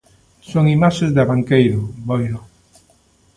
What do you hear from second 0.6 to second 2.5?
imaxes de Abanqueiro, Boiro.